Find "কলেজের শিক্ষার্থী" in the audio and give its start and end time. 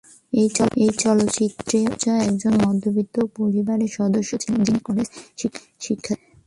4.79-6.29